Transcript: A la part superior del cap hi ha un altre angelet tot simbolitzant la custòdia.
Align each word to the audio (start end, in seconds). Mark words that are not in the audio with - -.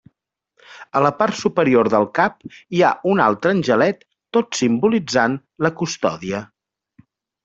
A 0.99 1.01
la 1.05 1.09
part 1.17 1.35
superior 1.41 1.89
del 1.95 2.07
cap 2.19 2.39
hi 2.77 2.81
ha 2.87 2.93
un 3.11 3.21
altre 3.25 3.53
angelet 3.57 4.01
tot 4.39 4.59
simbolitzant 4.61 5.37
la 5.67 5.71
custòdia. 5.83 6.41